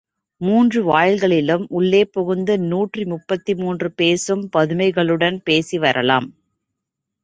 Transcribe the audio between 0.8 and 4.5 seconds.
வாயில்களிலும் உள்ளே புகுந்து நூற்றி முப்பத்து மூன்று பேசும்